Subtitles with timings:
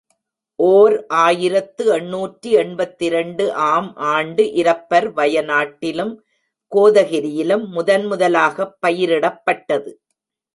[0.59, 6.13] ஓர் ஆயிரத்து எண்ணூற்று எண்பத்திரண்டு ஆம் ஆண்டு இரப்பர் வயநாட்டிலும்
[6.71, 9.93] கோதகிரியிலும் முதன் முதலாகப் பயிரிடப்பட்டது.